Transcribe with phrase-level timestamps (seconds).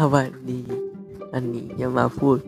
[0.00, 0.60] สวัสดี
[1.32, 2.38] อันนี้จะมาพูด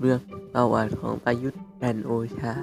[0.00, 0.20] เรื่อง
[0.52, 2.54] ประวัติของประยุทธ์จันโอชา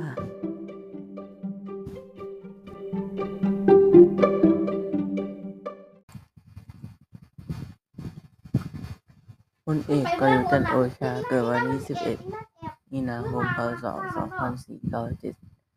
[9.65, 11.81] พลเอกประยุทธ์จันโอชาเกิดวันที่
[12.37, 13.85] 11 มีนาคม พศ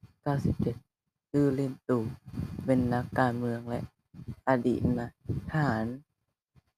[0.04, 2.03] 2497 ชื่อเล่นตู่
[2.64, 3.80] เป็นนักการเมืองและ
[4.48, 5.11] อดีตนาย
[5.50, 5.86] ทหาร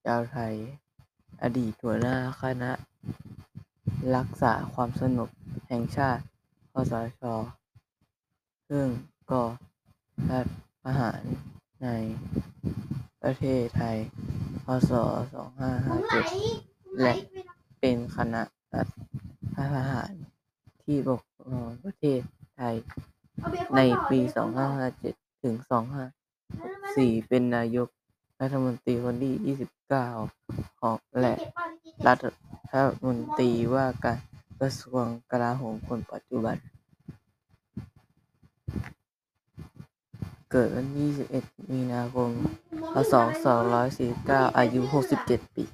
[0.04, 0.54] ชาวไทย
[1.42, 2.72] อดีตหัวหน้าคณะ
[4.16, 5.28] รักษาความสงบ
[5.68, 6.22] แห่งชาติ
[6.72, 7.22] คสช.
[8.70, 8.86] ซึ่ง
[9.30, 9.44] ก่อ
[10.30, 10.46] รัฐ
[10.82, 11.22] ประหาร
[11.82, 11.88] ใน
[13.22, 13.98] ประเทศไทย
[14.64, 14.92] พ.ศ.
[15.76, 17.14] 2557 และ
[17.80, 18.42] เป็นคณะ
[18.74, 18.88] รัฐ
[19.54, 20.12] ประหาร
[20.82, 22.20] ที่ปกครองประเทศ
[22.56, 22.74] ไทย
[23.76, 24.20] ในปี
[24.80, 25.54] 2557 ถึง
[26.46, 27.88] 2564 เป็นนายก
[28.40, 29.56] รัฐมนตรีคนที่
[30.26, 31.34] 29 ของและ
[32.06, 32.24] รัฐ
[33.06, 34.18] มนตรีว่าการ
[34.60, 36.56] กระทรวงกลาโหมคนปัจจุบัน
[40.50, 42.30] เกิดวันที่21 มีนาคม
[42.92, 43.14] พ.ศ.
[43.90, 44.80] 2549 อายุ
[45.18, 45.64] 67 ปี